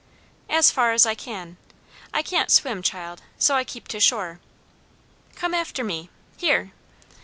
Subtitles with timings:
[0.49, 1.57] "As far as I can.
[2.11, 4.39] I can't swim, child, so I keep to shore.
[5.35, 6.71] Come after me, here!"